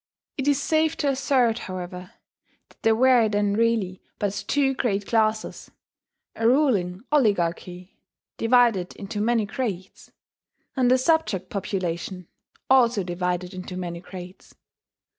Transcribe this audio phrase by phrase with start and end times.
[0.35, 2.13] It is safe to assert, however,
[2.69, 5.69] that there were then really but two great classes,
[6.35, 7.99] a ruling oligarchy,
[8.35, 10.11] divided into many grades;
[10.75, 12.27] and a subject population,
[12.67, 14.55] also divided into many grades.